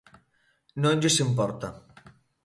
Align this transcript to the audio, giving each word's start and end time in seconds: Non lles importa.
Non 0.81 0.99
lles 1.01 1.17
importa. 1.27 1.67